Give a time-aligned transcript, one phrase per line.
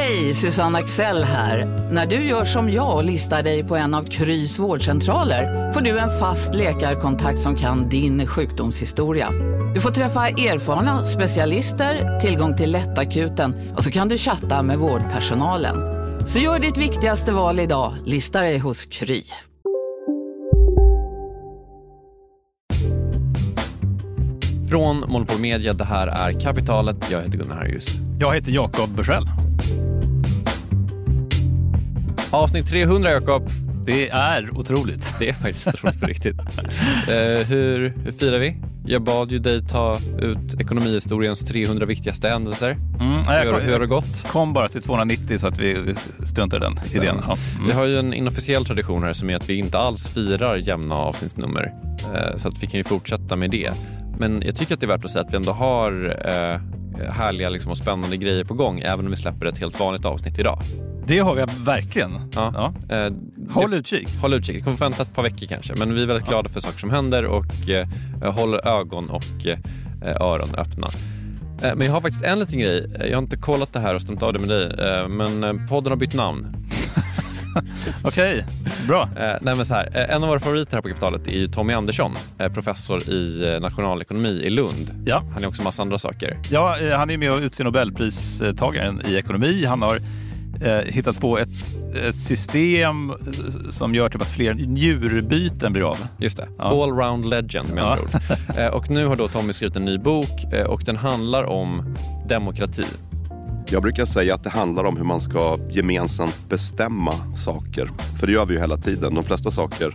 [0.00, 1.66] Hej, Susanne Axel här.
[1.92, 5.98] När du gör som jag och listar dig på en av Krys vårdcentraler får du
[5.98, 9.30] en fast läkarkontakt som kan din sjukdomshistoria.
[9.74, 15.76] Du får träffa erfarna specialister, tillgång till lättakuten och så kan du chatta med vårdpersonalen.
[16.26, 19.22] Så gör ditt viktigaste val idag, lista dig hos Kry.
[24.70, 26.96] Från Monopol Media, det här är Kapitalet.
[27.10, 27.88] Jag heter Gunnar Harjus.
[28.20, 29.26] Jag heter Jakob Bursell.
[32.30, 33.50] Avsnitt 300, Jakob.
[33.86, 35.14] Det är otroligt.
[35.18, 36.40] Det är faktiskt otroligt på riktigt.
[36.40, 37.14] Uh,
[37.48, 38.56] hur, hur firar vi?
[38.86, 42.70] Jag bad ju dig ta ut ekonomihistoriens 300 viktigaste händelser.
[43.00, 43.10] Mm,
[43.46, 44.26] hur, hur har det gått?
[44.28, 45.94] kom bara till 290 så att vi, vi
[46.26, 47.16] struntar i den idén.
[47.26, 47.36] Ja.
[47.54, 47.66] Mm.
[47.66, 50.94] Vi har ju en inofficiell tradition här som är att vi inte alls firar jämna
[50.94, 51.74] avsnittsnummer.
[52.14, 53.72] Uh, så att vi kan ju fortsätta med det.
[54.18, 57.48] Men jag tycker att det är värt att säga att vi ändå har uh, härliga
[57.48, 60.58] liksom, och spännande grejer på gång även om vi släpper ett helt vanligt avsnitt idag.
[61.08, 62.10] Det har vi verkligen.
[62.34, 62.74] Ja.
[62.88, 62.96] ja.
[62.96, 63.12] Eh,
[63.50, 64.08] håll utkik.
[64.20, 64.56] Håll utkik.
[64.56, 65.74] Det kommer vänta ett par veckor kanske.
[65.76, 69.58] Men vi är väldigt glada för saker som händer och eh, håller ögon och eh,
[70.20, 70.88] öron öppna.
[71.62, 72.90] Eh, men jag har faktiskt en liten grej.
[73.00, 74.64] Jag har inte kollat det här och stämt av det med dig.
[74.64, 76.46] Eh, men eh, podden har bytt namn.
[78.04, 78.44] Okej,
[78.86, 79.08] bra.
[79.16, 82.14] Nej men så här, en av våra favoriter här på Kapitalet är ju Tommy Andersson,
[82.54, 85.04] professor i nationalekonomi i Lund.
[85.06, 85.22] Ja.
[85.34, 86.38] Han är också massa andra saker.
[86.50, 89.64] Ja, han är med och utser Nobelpristagaren i ekonomi.
[89.64, 90.00] Han har
[90.60, 91.48] eh, hittat på ett,
[92.08, 93.12] ett, system
[93.70, 95.98] som gör typ att fler njurbyten blir av.
[96.18, 96.64] Just det, ja.
[96.64, 98.18] allround legend med andra ja.
[98.18, 98.58] ord.
[98.58, 101.96] Eh, och nu har då Tommy skrivit en ny bok eh, och den handlar om
[102.28, 102.84] demokrati.
[103.70, 107.90] Jag brukar säga att det handlar om hur man ska gemensamt bestämma saker.
[108.20, 109.14] För det gör vi ju hela tiden.
[109.14, 109.94] De flesta saker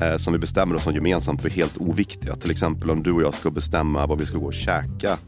[0.00, 2.34] eh, som vi bestämmer oss om gemensamt är helt oviktiga.
[2.34, 5.18] Till exempel om du och jag ska bestämma vad vi ska gå och käka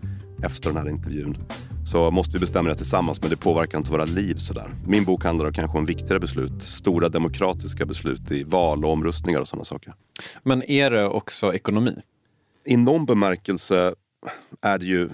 [0.42, 1.36] efter den här intervjun
[1.84, 4.74] så måste vi bestämma det tillsammans, men det påverkar inte våra liv sådär.
[4.86, 9.48] Min bok handlar kanske om viktigare beslut, stora demokratiska beslut i val och omröstningar och
[9.48, 9.94] sådana saker.
[10.42, 11.96] Men är det också ekonomi?
[12.64, 13.94] I någon bemärkelse
[14.62, 15.10] är det ju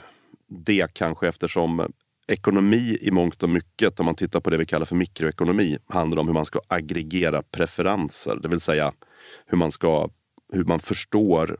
[0.48, 1.92] det kanske eftersom
[2.28, 6.20] ekonomi i mångt och mycket, om man tittar på det vi kallar för mikroekonomi, handlar
[6.20, 8.38] om hur man ska aggregera preferenser.
[8.42, 8.92] Det vill säga
[9.46, 10.08] hur man, ska,
[10.52, 11.56] hur man förstår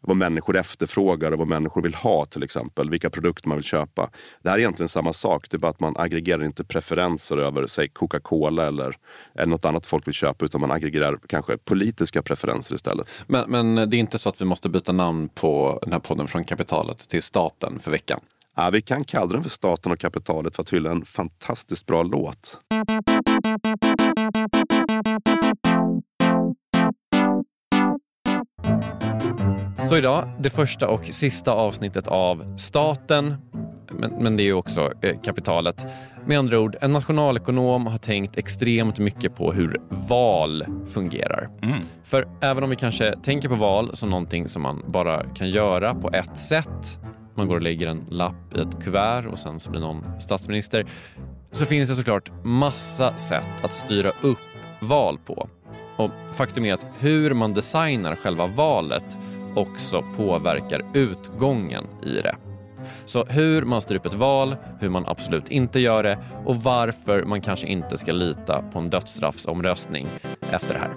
[0.00, 2.90] vad människor efterfrågar och vad människor vill ha till exempel.
[2.90, 4.10] Vilka produkter man vill köpa.
[4.42, 5.46] Det här är egentligen samma sak.
[5.50, 8.96] Det är bara att man aggregerar inte preferenser över säg Coca-Cola eller,
[9.34, 13.08] eller något annat folk vill köpa utan man aggregerar kanske politiska preferenser istället.
[13.26, 16.28] Men, men det är inte så att vi måste byta namn på den här podden
[16.28, 18.20] från kapitalet till staten för veckan?
[18.56, 22.02] Ja, vi kan kalla den för Staten och kapitalet för att hylla en fantastiskt bra
[22.02, 22.58] låt.
[29.90, 33.34] Så idag, det första och sista avsnittet av Staten,
[33.90, 35.86] men, men det är ju också eh, kapitalet.
[36.26, 41.48] Med andra ord, en nationalekonom har tänkt extremt mycket på hur val fungerar.
[41.62, 41.76] Mm.
[42.04, 45.94] För även om vi kanske tänker på val som någonting som man bara kan göra
[45.94, 47.00] på ett sätt,
[47.34, 50.86] man går och lägger en lapp i ett kuvert och sen så blir någon statsminister,
[51.52, 54.38] så finns det såklart massa sätt att styra upp
[54.80, 55.48] val på.
[55.96, 59.18] Och faktum är att hur man designar själva valet
[59.56, 62.36] också påverkar utgången i det.
[63.04, 67.24] Så hur man styr upp ett val, hur man absolut inte gör det och varför
[67.24, 70.06] man kanske inte ska lita på en dödsstraffsomröstning
[70.50, 70.90] efter det här.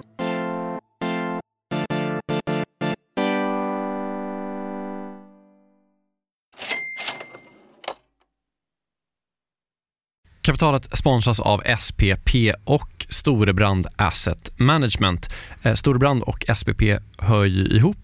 [10.44, 12.30] Kapitalet sponsras av SPP
[12.64, 15.28] och Storebrand Asset Management.
[15.62, 16.82] Eh, Storebrand och SPP
[17.18, 18.03] hör ju ihop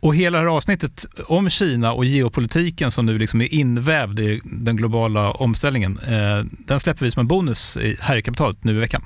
[0.00, 4.40] Och hela det här avsnittet om Kina och geopolitiken som nu liksom är invävd i
[4.44, 8.80] den globala omställningen, eh, den släpper vi som en bonus här i kapitalet nu i
[8.80, 9.02] veckan.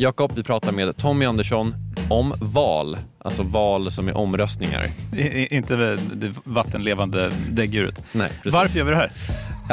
[0.00, 1.74] Jakob, vi pratar med Tommy Andersson
[2.10, 4.86] om val, alltså val som är omröstningar.
[5.16, 5.76] I, inte
[6.14, 8.04] det vattenlevande däggdjuret.
[8.12, 9.12] Nej, Varför gör vi det här?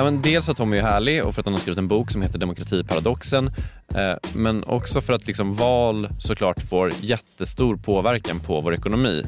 [0.03, 2.11] Men dels för att Tommy är härlig och för att han har skrivit en bok
[2.11, 3.47] som heter Demokratiparadoxen.
[3.95, 9.23] Eh, men också för att liksom val såklart får jättestor påverkan på vår ekonomi.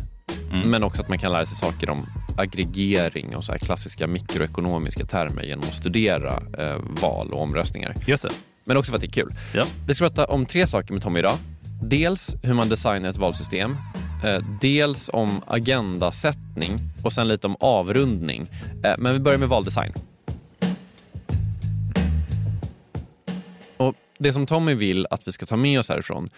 [0.52, 0.70] Mm.
[0.70, 2.06] Men också att man kan lära sig saker om
[2.38, 7.94] aggregering och så här klassiska mikroekonomiska termer genom att studera eh, val och omröstningar.
[8.08, 8.30] Just det.
[8.64, 9.34] Men också för att det är kul.
[9.54, 9.66] Ja.
[9.88, 11.38] Vi ska prata om tre saker med Tommy idag.
[11.84, 13.78] Dels hur man designar ett valsystem,
[14.24, 18.50] eh, dels om agendasättning och sen lite om avrundning.
[18.84, 19.94] Eh, men vi börjar med valdesign.
[23.78, 26.30] Och Det som Tommy vill att vi ska ta med oss härifrån,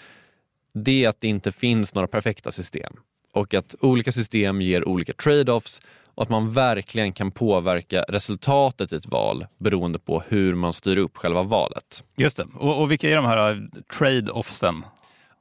[0.73, 2.93] det är att det inte finns några perfekta system
[3.33, 5.81] och att olika system ger olika trade-offs
[6.15, 10.97] och att man verkligen kan påverka resultatet i ett val beroende på hur man styr
[10.97, 12.03] upp själva valet.
[12.15, 12.45] Just det.
[12.53, 14.83] Och, och vilka är de här trade-offsen?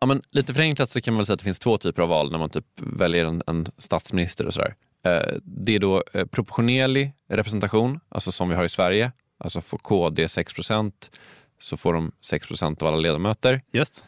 [0.01, 2.09] Ja, men lite förenklat så kan man väl säga att det finns två typer av
[2.09, 4.75] val när man typ väljer en, en statsminister och sådär.
[5.05, 9.12] Eh, det är då eh, proportionerlig representation, alltså som vi har i Sverige.
[9.39, 10.53] Alltså får KD 6
[11.60, 13.62] så får de 6% av alla ledamöter.
[13.72, 14.05] Just.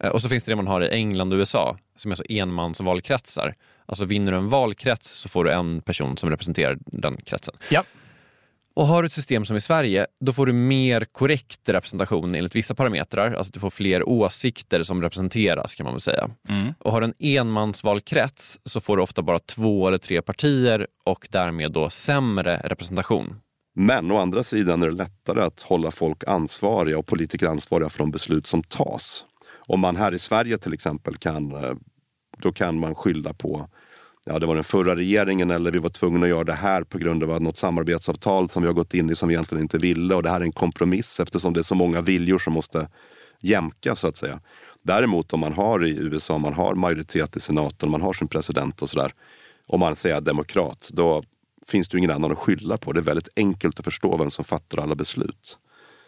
[0.00, 2.24] Eh, och så finns det det man har i England och USA, som är alltså
[2.28, 3.54] enmansvalkretsar.
[3.86, 7.54] Alltså vinner du en valkrets så får du en person som representerar den kretsen.
[7.70, 7.84] Ja.
[8.78, 12.56] Och har du ett system som i Sverige, då får du mer korrekt representation enligt
[12.56, 13.32] vissa parametrar.
[13.32, 16.30] Alltså du får fler åsikter som representeras kan man väl säga.
[16.48, 16.74] Mm.
[16.78, 21.28] Och har du en enmansvalkrets så får du ofta bara två eller tre partier och
[21.30, 23.40] därmed då sämre representation.
[23.80, 27.98] Men å andra sidan är det lättare att hålla folk ansvariga och politiker ansvariga för
[27.98, 29.24] de beslut som tas.
[29.66, 31.74] Om man här i Sverige till exempel kan, eh,
[32.38, 33.68] då kan man skylla på
[34.24, 36.98] ja, det var den förra regeringen eller vi var tvungna att göra det här på
[36.98, 40.14] grund av något samarbetsavtal som vi har gått in i som vi egentligen inte ville
[40.14, 42.88] och det här är en kompromiss eftersom det är så många viljor som måste
[43.40, 44.40] jämka så att säga.
[44.82, 48.82] Däremot om man har i USA, man har majoritet i senaten, man har sin president
[48.82, 49.12] och sådär.
[49.66, 51.22] Om man säger demokrat, då
[51.70, 52.92] finns det ingen annan att skylla på.
[52.92, 55.58] Det är väldigt enkelt att förstå vem som fattar alla beslut.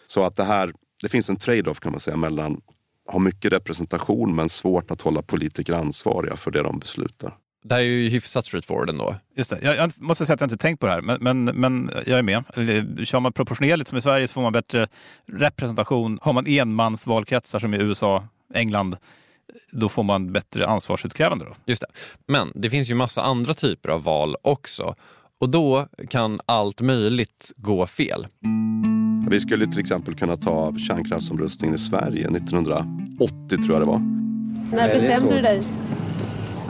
[0.06, 0.72] Så att det här,
[1.02, 2.60] det finns en trade-off kan man säga mellan
[3.08, 7.36] ha mycket representation men svårt att hålla politiker ansvariga för det de beslutar.
[7.62, 9.16] Det här är ju hyfsat straightforward ändå.
[9.36, 9.58] Just det.
[9.62, 12.18] Jag, jag måste säga att jag inte tänkt på det här, men, men, men jag
[12.18, 12.44] är med.
[13.08, 14.88] Kör man proportionerligt som i Sverige så får man bättre
[15.26, 16.18] representation.
[16.22, 18.24] Har man enmansvalkretsar som i USA,
[18.54, 18.96] England,
[19.70, 21.44] då får man bättre ansvarsutkrävande.
[21.44, 21.54] Då.
[21.66, 21.88] Just det.
[22.26, 24.94] Men det finns ju massa andra typer av val också.
[25.40, 28.26] Och då kan allt möjligt gå fel.
[29.30, 32.96] Vi skulle till exempel kunna ta kärnkraftsomröstningen i Sverige 1980
[33.48, 33.98] tror jag det var.
[34.72, 35.62] När bestämde du dig?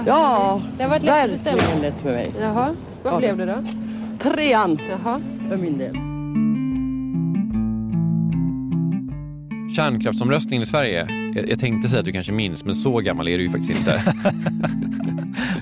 [0.07, 1.57] Ja, det har varit lätt att bestämma.
[1.57, 2.33] verkligen lätt för mig.
[2.41, 3.19] Jaha, vad Ja.
[3.19, 3.63] blev det då?
[4.19, 5.21] Trean Jaha.
[5.49, 5.95] för min del.
[9.77, 13.39] Kärnkraftsomröstningen i Sverige, jag, jag tänkte säga att du kanske minns, men så gammal är
[13.39, 14.03] du ju faktiskt inte.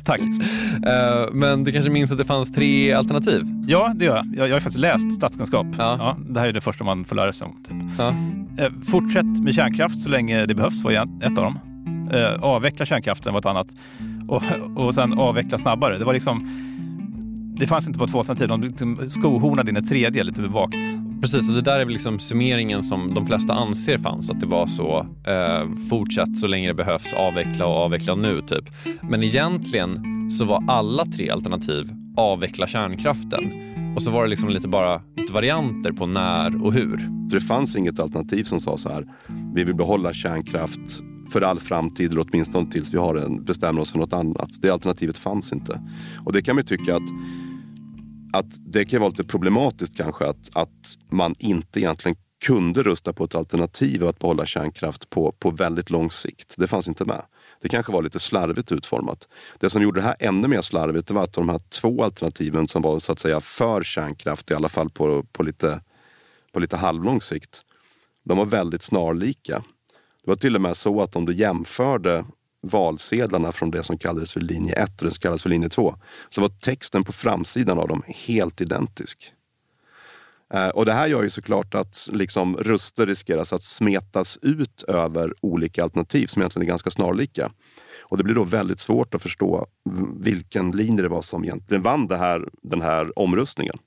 [0.05, 0.21] Tack.
[0.87, 3.45] Eh, men du kanske minns att det fanns tre alternativ?
[3.67, 4.27] Ja, det gör jag.
[4.37, 5.67] Jag, jag har faktiskt läst statskunskap.
[5.79, 6.17] Ja.
[6.29, 7.63] det här är det första man får lära sig om.
[7.69, 7.77] Typ.
[7.99, 8.15] Ja.
[8.65, 11.59] Eh, fortsätt med kärnkraft så länge det behövs var ett ett av dem.
[12.13, 13.69] Eh, avveckla kärnkraften var ett annat.
[14.29, 14.43] Och,
[14.77, 15.99] och sen avveckla snabbare.
[15.99, 16.49] Det var liksom...
[17.59, 18.49] Det fanns inte bara två alternativ.
[18.49, 20.85] De liksom skohornade in ett tredje lite vagt.
[21.21, 24.47] Precis, och det där är väl liksom summeringen som de flesta anser fanns, att det
[24.47, 25.07] var så.
[25.27, 28.65] Eh, fortsätt så länge det behövs, avveckla och avveckla nu, typ.
[29.03, 29.97] Men egentligen
[30.31, 33.53] så var alla tre alternativ avveckla kärnkraften.
[33.97, 36.97] Och så var det liksom lite bara lite varianter på när och hur.
[37.31, 39.07] Så det fanns inget alternativ som sa så här.
[39.55, 43.93] Vi vill behålla kärnkraft för all framtid eller åtminstone tills vi har en, bestämmer oss
[43.93, 44.51] för något annat.
[44.61, 45.81] Det alternativet fanns inte.
[46.25, 47.09] Och det kan man tycka att
[48.33, 53.25] att det kan vara lite problematiskt kanske att, att man inte egentligen kunde rösta på
[53.25, 56.55] ett alternativ att behålla kärnkraft på, på väldigt lång sikt.
[56.57, 57.23] Det fanns inte med.
[57.61, 59.29] Det kanske var lite slarvigt utformat.
[59.59, 62.83] Det som gjorde det här ännu mer slarvigt var att de här två alternativen som
[62.83, 65.81] var så att säga för kärnkraft, i alla fall på, på, lite,
[66.53, 67.63] på lite halvlång sikt,
[68.25, 69.63] de var väldigt snarlika.
[70.25, 72.25] Det var till och med så att om du jämförde
[72.63, 75.95] valsedlarna från det som kallades för linje 1 och det som kallades för linje 2
[76.29, 79.33] så var texten på framsidan av dem helt identisk.
[80.55, 85.35] Eh, och det här gör ju såklart att liksom röster riskeras att smetas ut över
[85.41, 87.53] olika alternativ som egentligen är ganska snarlika.
[88.01, 89.67] Och det blir då väldigt svårt att förstå
[90.21, 93.79] vilken linje det var som egentligen vann det här, den här omröstningen.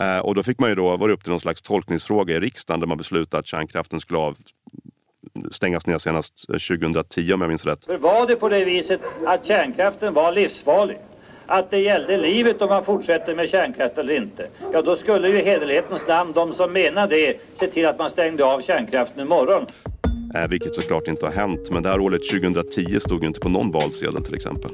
[0.00, 2.80] Eh, och då fick man ju då vara upp till någon slags tolkningsfråga i riksdagen
[2.80, 4.36] där man beslutade att kärnkraften skulle av,
[5.50, 7.84] stängas ner senast 2010 om jag minns rätt.
[7.86, 10.98] För var det på det viset att kärnkraften var livsfarlig,
[11.46, 15.42] att det gällde livet om man fortsätter med kärnkraft eller inte, ja då skulle ju
[15.42, 19.66] hederlighetens namn de som menar det se till att man stängde av kärnkraften imorgon.
[20.34, 23.48] Eh, vilket såklart inte har hänt, men det här året 2010 stod ju inte på
[23.48, 24.70] någon valsedel till exempel.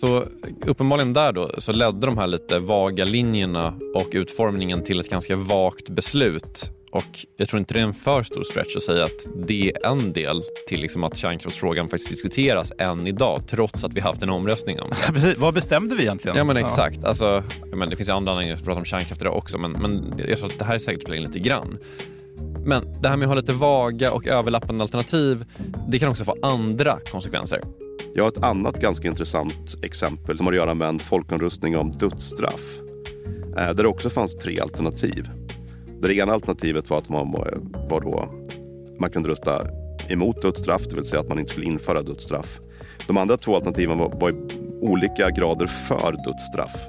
[0.00, 0.24] Så
[0.66, 5.36] uppenbarligen där då så ledde de här lite vaga linjerna och utformningen till ett ganska
[5.36, 6.70] vagt beslut.
[6.90, 9.86] Och jag tror inte det är en för stor stretch att säga att det är
[9.86, 14.30] en del till liksom att kärnkraftsfrågan faktiskt diskuteras än idag trots att vi haft en
[14.30, 15.12] omröstning om det.
[15.12, 15.38] Precis.
[15.38, 16.36] Vad bestämde vi egentligen?
[16.36, 16.98] Ja men exakt.
[17.02, 17.08] Ja.
[17.08, 17.42] Alltså,
[17.74, 20.38] men det finns ju andra anledningar att prata om kärnkraft idag också men, men jag
[20.38, 21.78] tror att det här är säkert spelar in lite grann.
[22.64, 25.44] Men det här med att ha lite vaga och överlappande alternativ
[25.88, 27.60] det kan också få andra konsekvenser.
[28.14, 31.90] Jag har ett annat ganska intressant exempel som har att göra med en folkomröstning om
[31.92, 32.78] dödsstraff.
[33.56, 35.30] Eh, där det också fanns tre alternativ.
[36.02, 37.32] Det ena alternativet var att man,
[37.90, 38.28] var då,
[39.00, 39.66] man kunde rösta
[40.08, 42.60] emot dödsstraff, det vill säga att man inte skulle införa dödsstraff.
[43.06, 44.34] De andra två alternativen var, var i
[44.80, 46.88] olika grader för dödsstraff.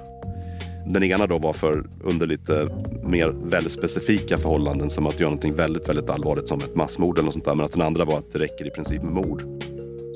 [0.90, 2.70] Den ena då var för under lite
[3.04, 7.26] mer väldigt specifika förhållanden som att göra någonting väldigt, väldigt allvarligt som ett massmord eller
[7.26, 7.56] något sånt där.
[7.56, 9.44] Medan den andra var att det räcker i princip med mord.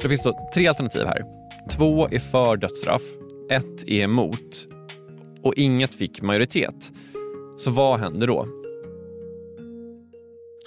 [0.02, 1.26] Så det finns då tre alternativ här.
[1.70, 3.02] Två är för dödsstraff,
[3.50, 4.68] ett är emot
[5.42, 6.92] och inget fick majoritet.
[7.58, 8.48] Så vad händer då?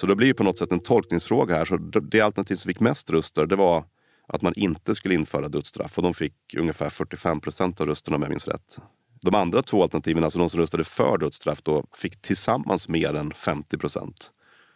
[0.00, 1.64] Så det blir ju på något sätt en tolkningsfråga här.
[1.64, 3.84] Så det alternativ som fick mest röster det var
[4.28, 8.22] att man inte skulle införa dödsstraff och de fick ungefär 45 procent av rösterna om
[8.22, 8.78] jag minns rätt.
[9.22, 13.32] De andra två alternativen, alltså de som röstade för dödsstraff, då, fick tillsammans mer än
[13.32, 14.30] 50 procent.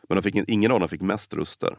[0.09, 1.79] Men de fick, ingen av dem fick mest röster.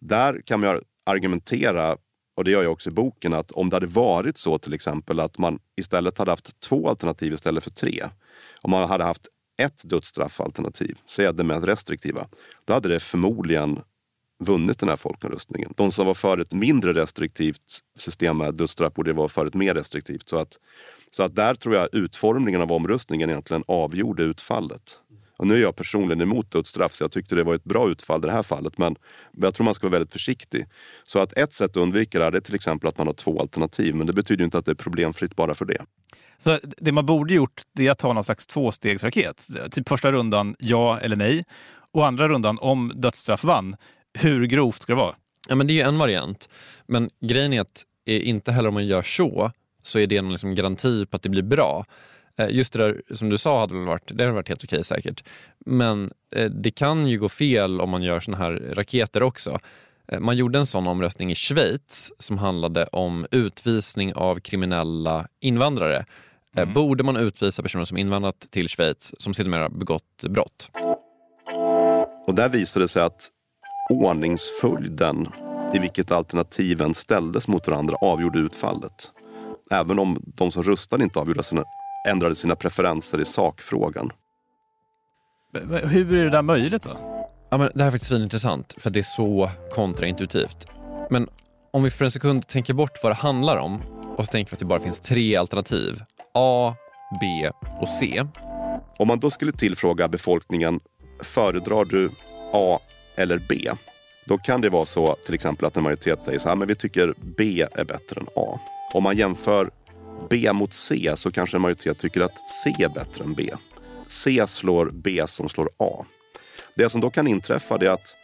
[0.00, 1.96] Där kan man argumentera,
[2.34, 5.20] och det gör jag också i boken, att om det hade varit så till exempel
[5.20, 8.04] att man istället hade haft två alternativ istället för tre.
[8.62, 9.26] Om man hade haft
[9.62, 12.28] ett dödsstraffalternativ, säg det mest restriktiva,
[12.64, 13.80] då hade det förmodligen
[14.38, 15.72] vunnit den här folkomröstningen.
[15.76, 19.74] De som var för ett mindre restriktivt system med dödsstraff borde vara för ett mer
[19.74, 20.28] restriktivt.
[20.28, 20.58] Så att,
[21.10, 25.00] så att där tror jag utformningen av omröstningen egentligen avgjorde utfallet.
[25.38, 28.24] Och nu är jag personligen emot dödsstraff så jag tyckte det var ett bra utfall
[28.24, 28.78] i det här fallet.
[28.78, 28.96] Men
[29.32, 30.66] jag tror man ska vara väldigt försiktig.
[31.04, 33.40] Så att ett sätt att undvika det här är till exempel att man har två
[33.40, 33.94] alternativ.
[33.94, 35.84] Men det betyder inte att det är problemfritt bara för det.
[36.38, 39.46] Så det man borde gjort det är att ta någon slags tvåstegsraket.
[39.70, 41.44] Typ första rundan ja eller nej.
[41.92, 43.76] Och andra rundan om dödsstraff vann.
[44.18, 45.14] Hur grovt ska det vara?
[45.48, 46.48] Ja, men det är ju en variant.
[46.86, 50.54] Men grejen är att inte heller om man gör så så är det en liksom
[50.54, 51.84] garanti på att det blir bra.
[52.42, 54.84] Eh, just det där som du sa hade väl varit, det hade varit helt okej
[54.84, 55.24] säkert.
[55.66, 59.58] Men eh, det kan ju gå fel om man gör såna här raketer också.
[60.08, 66.04] Eh, man gjorde en sån omröstning i Schweiz som handlade om utvisning av kriminella invandrare.
[66.56, 66.72] Mm.
[66.72, 70.70] Borde man utvisa personer som invandrat till Schweiz som sedermera begått brott?
[72.26, 73.28] Och där visade det sig att
[73.90, 75.28] ordningsföljden
[75.74, 79.10] i vilket alternativen ställdes mot varandra avgjorde utfallet.
[79.70, 81.64] Även om de som röstade inte avgjorde sina,
[82.08, 84.12] ändrade sina preferenser i sakfrågan.
[85.84, 86.90] Hur är det där möjligt då?
[87.50, 90.66] Ja, men det här är faktiskt intressant för det är så kontraintuitivt.
[91.10, 91.28] Men
[91.70, 93.82] om vi för en sekund tänker bort vad det handlar om
[94.16, 96.02] och så tänker vi att det bara finns tre alternativ.
[96.34, 96.74] A,
[97.20, 98.24] B och C.
[98.98, 100.80] Om man då skulle tillfråga befolkningen,
[101.20, 102.10] föredrar du
[102.52, 102.78] A
[103.16, 103.70] eller B?
[104.26, 106.74] Då kan det vara så till exempel att en majoritet säger så här, men vi
[106.74, 108.58] tycker B är bättre än A.
[108.92, 109.70] Om man jämför
[110.30, 113.50] B mot C så kanske en majoritet tycker att C är bättre än B.
[114.06, 116.04] C slår B som slår A.
[116.76, 118.16] Det som då kan inträffa är att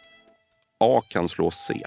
[0.79, 1.85] A kan slå C.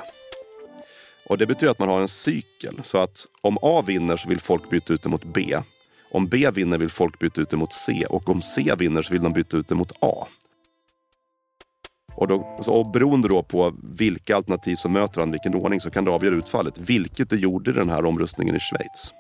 [1.26, 2.81] Och Det betyder att man har en cykel.
[2.83, 5.59] Så att om A vinner så vill folk byta ut det mot B.
[6.11, 9.12] Om B vinner vill folk byta ut det mot C och om C vinner så
[9.12, 10.26] vill de byta ut det mot A.
[12.14, 16.04] Och, då, och beroende då på vilka alternativ som möter varandra, vilken ordning, så kan
[16.04, 16.78] det avgöra utfallet.
[16.78, 19.12] Vilket det gjorde i den här omröstningen i Schweiz.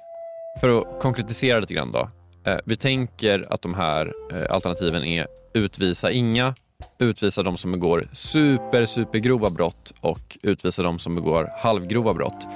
[0.60, 2.08] För att konkretisera lite grann då.
[2.44, 6.54] Eh, vi tänker att de här eh, alternativen är utvisa inga,
[6.98, 12.46] utvisa de som begår super, supergrova brott och utvisa de som begår halvgrova brott.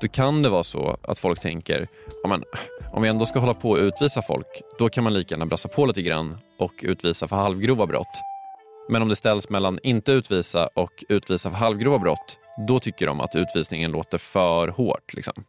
[0.00, 1.86] Då kan det vara så att folk tänker,
[2.28, 2.44] men,
[2.92, 5.68] om vi ändå ska hålla på och utvisa folk, då kan man lika gärna brassa
[5.68, 8.20] på lite grann och utvisa för halvgrova brott.
[8.88, 13.20] Men om det ställs mellan inte utvisa och utvisa för halvgrova brott, då tycker de
[13.20, 15.14] att utvisningen låter för hårt.
[15.14, 15.44] Liksom.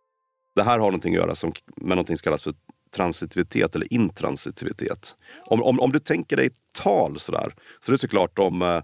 [0.62, 2.54] Det här har någonting att göra som, med någonting som kallas för
[2.96, 5.16] transitivitet eller intransitivitet.
[5.46, 8.82] Om, om, om du tänker dig tal sådär, så är det såklart om, eh,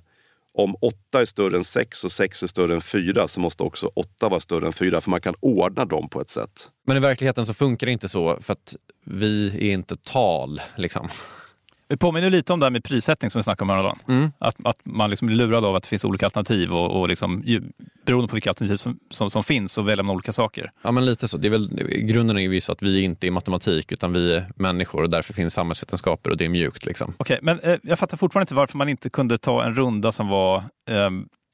[0.53, 3.91] om åtta är större än sex och sex är större än fyra så måste också
[3.95, 6.69] åtta vara större än fyra för man kan ordna dem på ett sätt.
[6.85, 10.61] Men i verkligheten så funkar det inte så för att vi är inte tal.
[10.75, 11.07] Liksom.
[11.89, 13.99] Det påminner lite om det här med prissättning som vi snackade om häromdagen.
[14.07, 14.31] Mm.
[14.39, 17.41] Att, att man liksom blir lurad av att det finns olika alternativ och, och liksom,
[17.45, 17.61] ju,
[18.05, 20.71] beroende på vilka alternativ som, som, som finns så väljer man olika saker.
[20.81, 21.37] Ja, men lite så.
[21.37, 21.69] Det är väl,
[22.01, 25.33] grunden är ju så att vi inte är matematik utan vi är människor och därför
[25.33, 26.85] finns samhällsvetenskaper och det är mjukt.
[26.85, 27.13] Liksom.
[27.17, 30.27] Okej, men eh, jag fattar fortfarande inte varför man inte kunde ta en runda som
[30.27, 30.57] var
[30.89, 31.09] eh,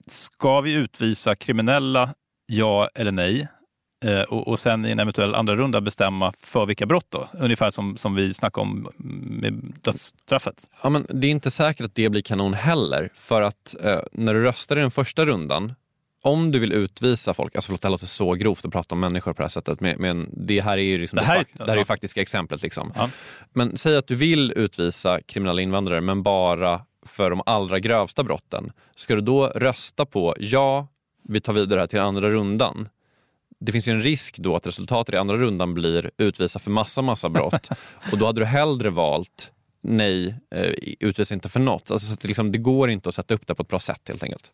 [0.07, 2.13] Ska vi utvisa kriminella?
[2.45, 3.47] Ja eller nej?
[4.03, 7.27] Eh, och, och sen i en eventuell andra runda bestämma för vilka brott då?
[7.33, 8.87] Ungefär som, som vi snackade om
[9.39, 10.67] med dödsstraffet.
[10.83, 13.09] Ja, men det är inte säkert att det blir kanon heller.
[13.15, 15.73] För att eh, när du röstar i den första rundan,
[16.21, 18.99] om du vill utvisa folk, alltså förlåt det här låter så grovt att prata om
[18.99, 21.63] människor på det här sättet, men, det här är ju liksom Det här är- det,
[21.65, 22.61] här är ju faktiska exemplet.
[22.63, 22.91] Liksom.
[22.95, 23.09] Ja.
[23.53, 28.71] Men säg att du vill utvisa kriminella invandrare, men bara för de allra grövsta brotten.
[28.95, 30.87] Ska du då rösta på ja,
[31.23, 32.89] vi tar vidare det här till andra rundan.
[33.65, 37.01] Det finns ju en risk då att resultatet i andra rundan blir utvisa för massa,
[37.01, 37.69] massa brott.
[38.11, 39.51] och då hade du hellre valt
[39.81, 41.91] nej, eh, utvisa inte för något.
[41.91, 44.01] Alltså, så det, liksom, det går inte att sätta upp det på ett bra sätt
[44.07, 44.49] helt enkelt.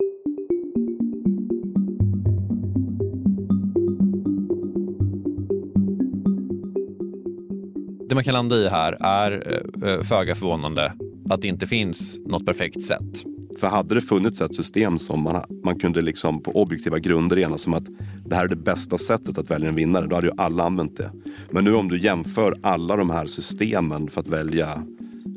[8.08, 10.92] Det man kan landa i här är eh, föga förvånande
[11.30, 13.24] att det inte finns något perfekt sätt.
[13.60, 17.66] För hade det funnits ett system som man, man kunde liksom på objektiva grunder enas
[17.66, 17.84] om att
[18.26, 20.96] det här är det bästa sättet att välja en vinnare, då hade ju alla använt
[20.96, 21.10] det.
[21.50, 24.82] Men nu om du jämför alla de här systemen för att välja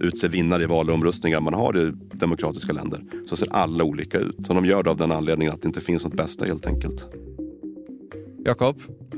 [0.02, 4.20] utse vinnare i val och omröstningar man har i demokratiska länder så ser alla olika
[4.20, 4.48] ut.
[4.50, 7.08] Och de gör det av den anledningen att det inte finns något bästa helt enkelt.
[8.46, 8.76] Jakob,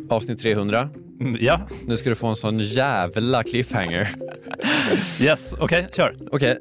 [0.10, 0.90] avsnitt 300.
[1.20, 4.10] Mm, Ja, Nu ska du få en sån jävla cliffhanger.
[5.22, 6.16] yes, okej, kör.
[6.32, 6.58] Okej,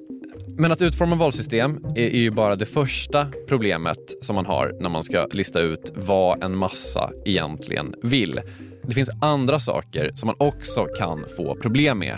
[0.57, 4.89] men att utforma valsystem är, är ju bara det första problemet som man har när
[4.89, 8.41] man ska lista ut vad en massa egentligen vill.
[8.83, 12.17] Det finns andra saker som man också kan få problem med.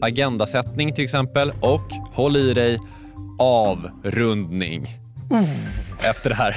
[0.00, 2.78] Agendasättning till exempel och, håll i dig,
[3.38, 4.86] avrundning.
[6.02, 6.56] Efter det här.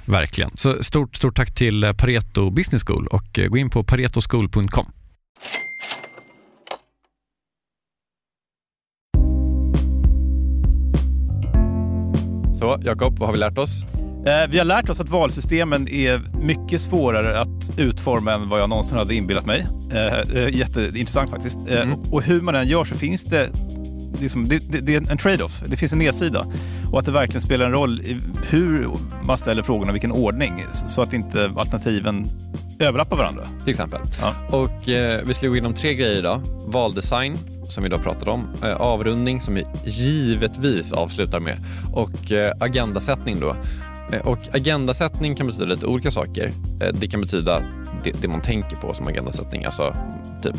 [0.11, 0.51] Verkligen.
[0.55, 4.91] Så stort, stort tack till eh, Pareto Business School och eh, gå in på paretoschool.com.
[12.53, 13.83] Så Jakob, vad har vi lärt oss?
[14.25, 18.69] Eh, Vi har lärt oss att valsystemen är mycket svårare att utforma än vad jag
[18.69, 19.67] någonsin hade inbillat mig.
[20.51, 21.57] Jätteintressant faktiskt.
[21.67, 21.99] Mm.
[22.11, 23.49] Och hur man än gör så finns det
[24.19, 26.45] Liksom, det, det, det är en trade-off, det finns en nedsida.
[26.91, 28.17] Och att det verkligen spelar en roll i
[28.49, 28.89] hur
[29.23, 32.27] man ställer frågorna, vilken ordning, så- att inte alternativen
[32.79, 33.47] överlappar varandra.
[33.63, 34.01] Till exempel.
[34.21, 34.33] Ja.
[34.57, 36.41] Och eh, vi gå igenom tre grejer idag.
[36.67, 37.37] Valdesign,
[37.69, 38.47] som vi då pratade om.
[38.63, 41.57] Eh, avrundning, som vi givetvis avslutar med.
[41.93, 43.55] Och eh, agendasättning då.
[44.13, 46.53] Eh, och agendasättning kan betyda lite olika saker.
[46.81, 47.61] Eh, det kan betyda
[48.03, 49.65] det, det man tänker på som agendasättning.
[49.65, 49.95] Alltså
[50.43, 50.55] typ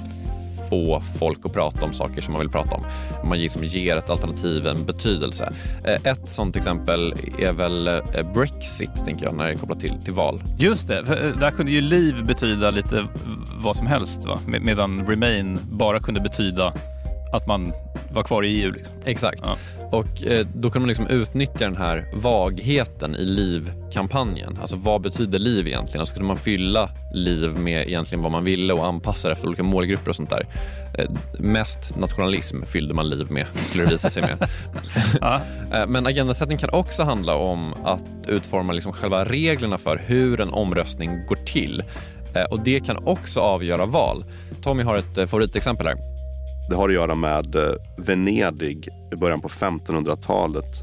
[0.72, 2.84] få folk att prata om saker som man vill prata om.
[3.28, 5.52] Man liksom ger ett alternativ en betydelse.
[5.84, 9.94] Eh, ett sånt exempel är väl eh, Brexit, tänker jag, när det är kopplat till,
[10.04, 10.42] till val.
[10.58, 13.06] Just det, för eh, där kunde ju liv betyda lite
[13.62, 14.38] vad som helst, va?
[14.46, 16.72] Med- medan remain bara kunde betyda
[17.34, 17.72] att man
[18.12, 18.72] var kvar i EU.
[18.72, 18.94] Liksom.
[19.04, 19.40] Exakt.
[19.44, 19.56] Ja.
[19.92, 24.58] Och eh, då kan man liksom utnyttja den här vagheten i LIV-kampanjen.
[24.60, 26.00] Alltså vad betyder LIV egentligen?
[26.00, 29.48] Och så kunde man fylla LIV med egentligen vad man ville och anpassa det efter
[29.48, 30.46] olika målgrupper och sånt där.
[30.98, 34.48] Eh, mest nationalism fyllde man LIV med, skulle det visa sig med.
[35.72, 40.50] Eh, Men agendasättning kan också handla om att utforma liksom själva reglerna för hur en
[40.50, 41.82] omröstning går till.
[42.50, 44.24] Och det kan också avgöra val.
[44.62, 46.11] Tommy har ett favoritexempel här.
[46.70, 50.82] Det har att göra med eh, Venedig i början på 1500-talet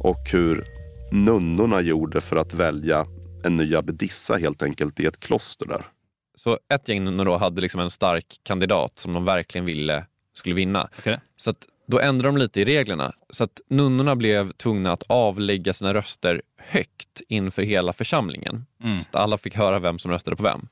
[0.00, 0.64] och hur
[1.12, 3.06] nunnorna gjorde för att välja
[3.44, 5.86] en ny abbedissa helt enkelt i ett kloster där.
[6.34, 10.54] Så ett gäng nunnor då hade liksom en stark kandidat som de verkligen ville skulle
[10.54, 10.88] vinna.
[10.98, 11.20] Okej.
[11.36, 13.12] Så att då ändrade de lite i reglerna.
[13.30, 18.66] Så att nunnorna blev tvungna att avlägga sina röster högt inför hela församlingen.
[18.84, 18.98] Mm.
[19.00, 20.68] Så att alla fick höra vem som röstade på vem.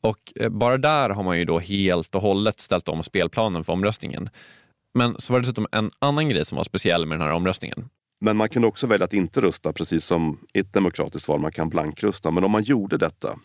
[0.00, 3.72] Och eh, bara där har man ju då helt och hållet ställt om spelplanen för
[3.72, 4.28] omröstningen.
[4.94, 7.88] Men så var det dessutom en annan grej som var speciell med den här omröstningen.
[8.20, 11.40] Men man kunde också välja att inte rösta precis som i ett demokratiskt val.
[11.40, 12.30] Man kan blankrösta.
[12.30, 13.38] Men om man gjorde detta,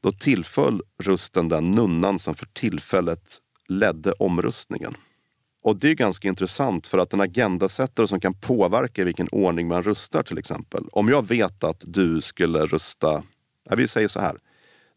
[0.00, 4.96] då tillföll rösten den nunnan som för tillfället ledde omröstningen.
[5.62, 9.68] Och det är ganska intressant för att en agendasättare som kan påverka i vilken ordning
[9.68, 10.84] man röstar till exempel.
[10.92, 13.22] Om jag vet att du skulle rösta,
[13.68, 14.36] ja, vi säger så här.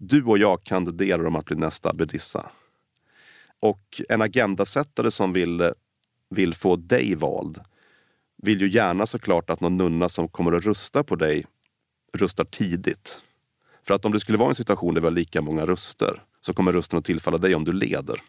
[0.01, 2.51] Du och jag kandiderar om att bli nästa Bedissa.
[3.59, 5.71] Och en agendasättare som vill,
[6.29, 7.59] vill få dig vald
[8.43, 11.45] vill ju gärna såklart att någon nunna som kommer att rösta på dig
[12.13, 13.19] röstar tidigt.
[13.87, 16.53] För att om det skulle vara en situation där vi har lika många röster så
[16.53, 18.21] kommer rösten att tillfalla dig om du leder.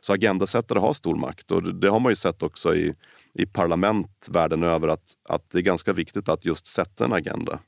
[0.00, 2.94] Så agendasättare har stor makt och det- det har man ju sett också i,
[3.34, 7.58] i parlament världen över att, att det är ganska viktigt att just sätta en agenda.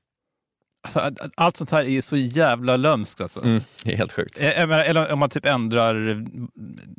[0.95, 3.21] Alltså, allt sånt här är så jävla lömskt.
[3.21, 3.45] Alltså.
[3.45, 4.41] Mm, det är helt sjukt.
[4.41, 6.25] Eh, Eller om man typ ändrar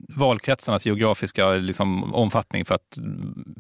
[0.10, 2.98] valkretsarnas geografiska liksom, omfattning för att...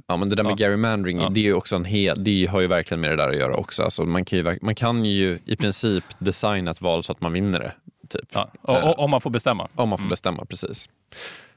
[0.07, 0.57] Ja, men det där med Ja.
[0.57, 1.29] gerrymandering, Ja.
[1.29, 3.55] det, är ju också en hel, det har ju verkligen med det där att göra
[3.55, 3.83] också.
[3.83, 7.33] Alltså man, kan ju, man kan ju i princip designa ett val så att man
[7.33, 7.71] vinner det.
[8.09, 8.29] Typ.
[8.33, 9.67] Ja, och, och, om man får bestämma.
[9.75, 10.89] Om man får bestämma, precis.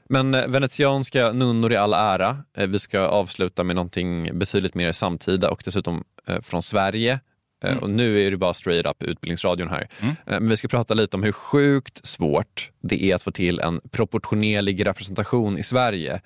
[0.09, 2.37] Men eh, venetianska nunnor i all ära.
[2.57, 7.19] Eh, vi ska avsluta med någonting betydligt mer samtida och dessutom eh, från Sverige.
[7.61, 9.87] Eh, Och nu är det bara straight up utbildningsradion här.
[10.01, 10.15] Mm.
[10.25, 13.59] Eh, men vi ska prata lite om hur sjukt svårt det är att få till
[13.59, 16.21] en proportionerlig representation i Sverige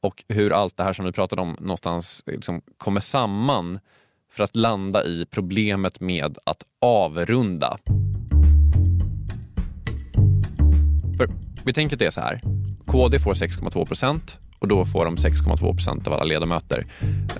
[0.00, 3.78] och hur allt det här som vi pratade om någonstans liksom kommer samman
[4.32, 7.78] för att landa i problemet med att avrunda.
[11.18, 11.28] För
[11.64, 12.40] vi tänker att det är så här.
[12.90, 16.86] KD får 6,2 procent och då får de 6,2 procent av alla ledamöter.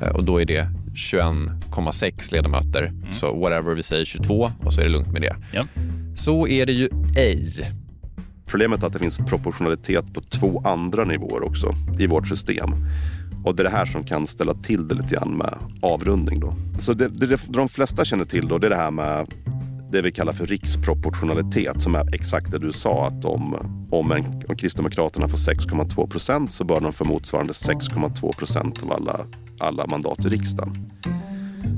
[0.01, 2.93] Eh, Och då är det 21,6 ledamöter.
[3.13, 5.37] Så whatever vi säger 22 och så är det lugnt med det.
[5.53, 5.65] Ja.
[6.17, 7.73] Så är det ju ej.
[8.47, 12.71] Problemet är att det finns proportionalitet på två andra nivåer också i vårt system.
[13.45, 16.41] Och det är det här som kan ställa till det lite grann med avrundning.
[16.41, 16.55] Då.
[16.79, 19.27] Så det, det de flesta känner till då, det är det här med
[19.93, 23.55] det vi kallar för riksproportionalitet som är exakt det du sa att om,
[23.91, 28.93] om, en, om Kristdemokraterna får 6,2 procent så bör de få motsvarande 6,2 procent av
[28.93, 29.27] alla,
[29.59, 30.91] alla mandat i riksdagen.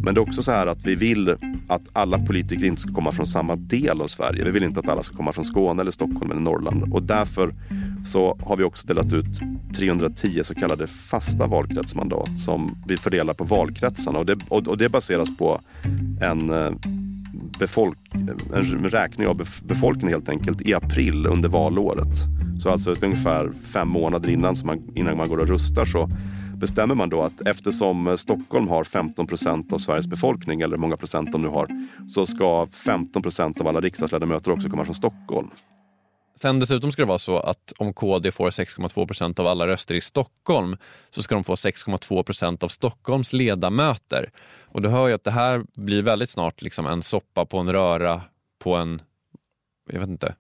[0.04, 1.36] Men det är också så här att vi vill
[1.68, 4.44] att alla politiker inte ska komma från samma del av Sverige.
[4.44, 6.92] Vi vill inte att alla ska komma från Skåne eller Stockholm eller Norrland.
[6.92, 7.54] Och därför
[8.04, 9.40] så har vi också delat ut
[9.76, 14.18] 310 så kallade fasta valkretsmandat som vi fördelar på valkretsarna.
[14.18, 15.60] Och det, och, och det baseras på
[16.20, 16.70] en eh,
[17.62, 17.98] befolk,
[18.54, 22.14] en räkning av befolkningen helt enkelt i april under valåret.
[22.58, 26.08] Så alltså ungefär fem månader innan, man, innan man går och röstar så
[26.56, 30.96] bestämmer man då att eftersom Stockholm har 15 procent av Sveriges befolkning, eller hur många
[30.96, 31.68] procent de nu har,
[32.08, 35.48] så ska 15 procent av alla riksdagsledamöter också komma från Stockholm.
[36.34, 39.94] Sen dessutom ska det vara så att om KD får 6,2 procent av alla röster
[39.94, 40.76] i Stockholm
[41.10, 44.30] så ska de få 6,2 procent av Stockholms ledamöter.
[44.60, 47.72] Och du hör ju att det här blir väldigt snart liksom en soppa på en
[47.72, 48.22] röra
[48.58, 49.02] på en,
[49.90, 50.34] jag vet inte.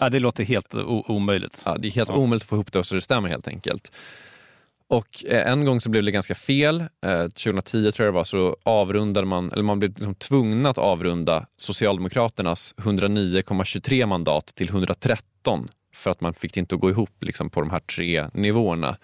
[0.00, 0.74] Ja, det låter helt
[1.06, 1.62] omöjligt.
[1.66, 2.14] Ja, det är helt ja.
[2.14, 3.92] omöjligt att få ihop det så det stämmer helt enkelt.
[4.88, 6.80] Och eh, en gång så blev det ganska fel.
[7.06, 10.78] Eh, 2010 tror jag det var, så avrundade man, eller man blev liksom tvungna att
[10.78, 17.24] avrunda Socialdemokraternas 109,23 mandat till 113 för att man fick det inte att gå ihop
[17.24, 18.96] liksom, på de här tre nivåerna.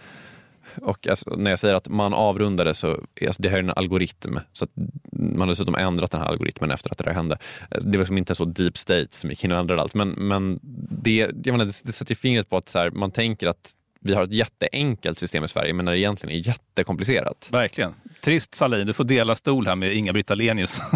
[0.83, 4.39] Och alltså, när jag säger att man avrundade så alltså, det här är en algoritm.
[4.53, 4.67] Så
[5.13, 7.39] man har dessutom ändrat den här algoritmen efter att det där hände.
[7.71, 9.95] Eh, det var liksom inte så deep state som gick in och ändrade allt.
[9.95, 10.61] Men, men
[11.03, 13.73] det, jag menar, det, det sätter fingret på att så här, man tänker att
[14.05, 17.49] vi har ett jätteenkelt system i Sverige men när det egentligen är jättekomplicerat.
[17.53, 17.95] Verkligen.
[18.21, 20.81] Trist Salin, du får dela stol här med Inga-Britt Ahlenius.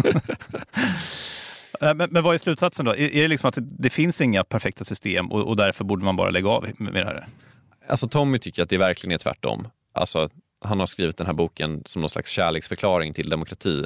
[1.81, 2.91] Eh, men, men, vad är slutsatsen då?
[2.91, 6.15] Är, är, det liksom att det finns inga perfekta system och, och, därför borde man
[6.15, 7.27] bara lägga av med det här?
[7.87, 9.67] Alltså Tommy tycker att det verkligen är tvärtom.
[9.93, 10.29] Alltså,
[10.65, 13.85] han har skrivit den här boken som någon slags kärleksförklaring till demokrati.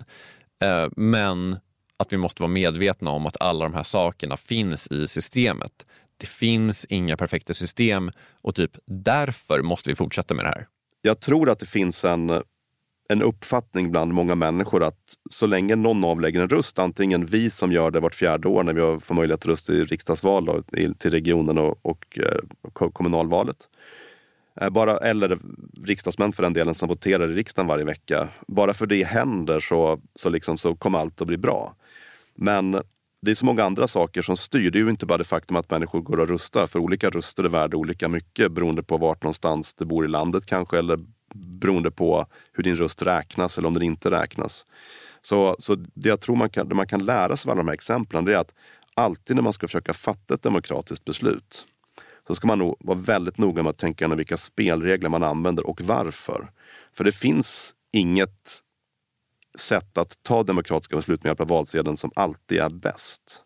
[0.64, 1.58] Eh, men
[1.98, 5.86] att vi måste vara medvetna om att alla de här sakerna finns i systemet
[6.24, 10.68] det finns inga perfekta system och typ därför måste vi fortsätta med det här.
[11.02, 12.30] Jag tror att det finns en,
[13.10, 17.72] en uppfattning bland många människor att så länge någon avlägger en röst, antingen vi som
[17.72, 20.64] gör det vart fjärde år när vi får möjlighet att rösta i riksdagsval då,
[20.98, 23.58] till regionen och, och eh, och kommunalvalet,
[24.62, 25.40] eh, bara, eller
[25.84, 28.30] riksdagsmän för den delen som voterar i riksdagen varje vecka.
[28.48, 31.76] Bara för det händer så, så, liksom, så kommer allt att bli bra.
[32.36, 32.82] Men
[33.24, 34.72] det är så många andra saker som styr.
[34.72, 36.68] Det är ju inte bara det faktum att människor går och rustar.
[36.68, 40.46] För olika röster är värda olika mycket beroende på vart någonstans du bor i landet
[40.46, 40.78] kanske.
[40.78, 41.00] Eller
[41.36, 44.66] beroende på hur din röst räknas eller om den inte räknas.
[45.22, 47.68] Så, så det jag tror man kan, det man kan lära sig av alla de
[47.68, 48.54] här exemplen det är att
[48.94, 51.66] alltid när man ska försöka fatta ett demokratiskt beslut
[52.28, 55.68] så ska man nog vara väldigt noga med att tänka igenom vilka spelregler man använder
[55.68, 56.52] och varför.
[56.94, 58.60] För det finns inget
[59.56, 63.44] sätt att ta demokratiska beslut med hjälp av valsedeln som alltid är bäst.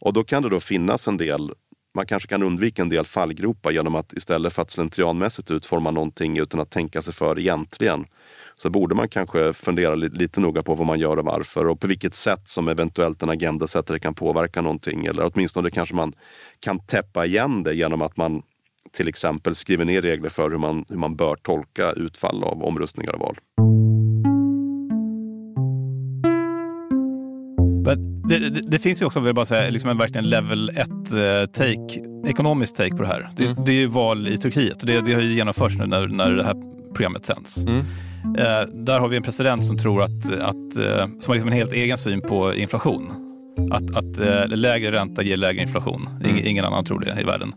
[0.00, 1.52] Och då kan det då finnas en del,
[1.94, 6.38] man kanske kan undvika en del fallgropar genom att istället för att slentrianmässigt utforma någonting
[6.38, 8.06] utan att tänka sig för egentligen,
[8.54, 11.86] så borde man kanske fundera lite noga på vad man gör och varför och på
[11.86, 15.06] vilket sätt som eventuellt en agendasättare kan påverka någonting.
[15.06, 16.12] Eller åtminstone kanske man
[16.60, 18.42] kan täppa igen det genom att man
[18.92, 23.12] till exempel skriver ner regler för hur man, hur man bör tolka utfall av omröstningar
[23.12, 23.38] och val.
[28.28, 32.00] Det, det, det, finns ju också, vill jag bara säga, liksom en verkligen level 1-take,
[32.00, 33.28] eh, ekonomisk take på det här.
[33.36, 33.64] Det, mm.
[33.64, 36.44] det är ju val i Turkiet och det, har ju genomförts nu när, när det
[36.44, 36.54] här
[36.94, 37.66] programmet sänds.
[37.66, 37.78] Mm.
[38.38, 41.56] Eh, där har vi en president som tror att, att eh, som har liksom en
[41.56, 43.12] helt egen syn på inflation.
[43.70, 46.08] Att, att eh, lägre ränta ger lägre inflation.
[46.24, 46.46] Mm.
[46.46, 47.52] Ingen, annan tror det i världen.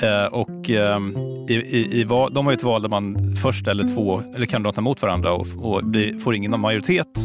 [0.00, 1.00] Eh, och eh,
[1.48, 4.46] i, i, i val, de har ju ett val där man först ställer två eller
[4.46, 7.18] kandidater mot varandra och, och blir, får ingen majoritet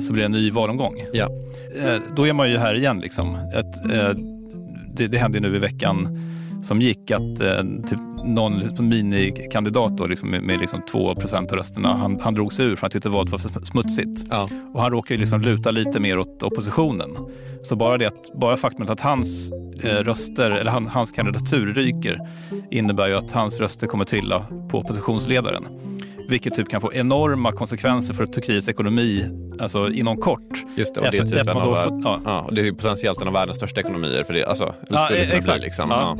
[0.00, 0.92] så blir det en ny valomgång.
[1.12, 1.28] Ja.
[1.84, 3.00] Eh, då är man ju här igen.
[3.00, 3.34] Liksom.
[3.34, 4.10] Ett, eh,
[4.94, 6.18] det, det hände nu i veckan
[6.62, 11.18] som gick att eh, typ någon liksom, minikandidat då, liksom, med, med liksom 2 av
[11.50, 14.24] rösterna, han, han drog sig ur för han tyckte valet var för smutsigt.
[14.30, 14.48] Ja.
[14.74, 17.10] Och han råkade liksom luta lite mer åt oppositionen.
[17.62, 22.18] Så bara det att, bara faktumet att hans eh, röster, eller han, hans kandidatur ryker
[22.70, 25.64] innebär ju att hans röster kommer trilla på oppositionsledaren
[26.28, 29.24] vilket typ kan få enorma konsekvenser för Turkiets ekonomi
[29.60, 30.64] alltså inom kort.
[30.76, 32.20] Just det, och det är, typ en av, fått, ja.
[32.24, 32.48] ja.
[32.52, 34.24] det är potentiellt en av världens största ekonomier.
[34.24, 35.58] För det, alltså, ja, exakt.
[35.58, 35.90] Bli, liksom.
[35.90, 36.16] ja.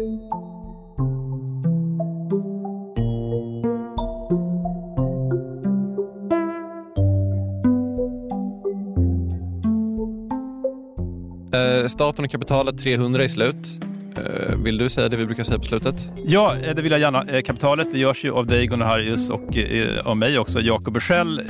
[11.58, 13.85] Eh, staten och kapitalet 300 är slut.
[14.18, 16.08] Eh, vill du säga det vi brukar säga på slutet?
[16.26, 17.24] Ja, eh, det vill jag gärna.
[17.24, 19.56] Eh, kapitalet det görs ju av dig Gunnar Harrius och
[20.04, 21.42] av mig också, Jakob Bursell.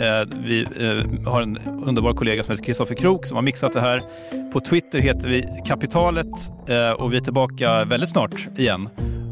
[0.45, 0.67] Vi
[1.27, 4.03] har en underbar kollega som heter Kristoffer Krook som har mixat det här.
[4.53, 6.27] På Twitter heter vi Kapitalet
[6.97, 8.89] och vi är tillbaka väldigt snart igen.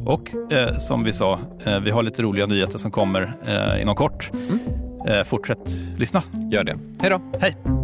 [0.06, 0.30] Och
[0.80, 1.40] som vi sa,
[1.82, 3.34] vi har lite roliga nyheter som kommer
[3.82, 4.30] inom kort.
[4.32, 5.24] Mm.
[5.24, 6.22] Fortsätt lyssna.
[6.52, 6.78] Gör det.
[7.00, 7.20] Hej då.
[7.40, 7.83] Hej!